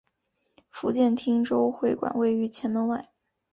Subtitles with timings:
[0.71, 3.09] 福建汀州会馆位于前门外。